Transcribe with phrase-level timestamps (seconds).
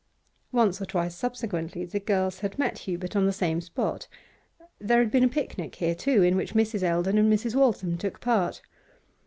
[0.51, 4.07] Once or twice subsequently the girls had met Hubert on the same spot;
[4.79, 6.81] there had been a picnic here, too, in which Mrs.
[6.81, 7.53] Eldon and Mrs.
[7.53, 8.63] Waltham took part.